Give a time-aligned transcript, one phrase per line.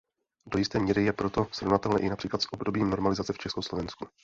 [0.45, 4.07] Do jisté míry je proto srovnatelné i například s obdobím normalizace v Československu.